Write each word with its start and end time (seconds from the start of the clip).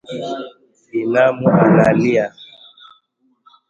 Binamu 0.91 1.45
analia 1.63 2.25